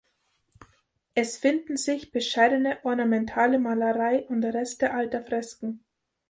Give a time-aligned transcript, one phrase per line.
[1.13, 5.85] Es finden sich bescheidene ornamentale Malerei und Reste alter Fresken.